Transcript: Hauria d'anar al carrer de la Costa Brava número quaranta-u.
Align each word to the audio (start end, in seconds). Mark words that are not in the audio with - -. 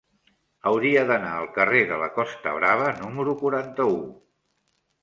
Hauria 0.69 1.03
d'anar 1.11 1.35
al 1.41 1.51
carrer 1.59 1.83
de 1.91 2.01
la 2.05 2.09
Costa 2.17 2.57
Brava 2.59 2.91
número 3.05 3.39
quaranta-u. 3.45 3.99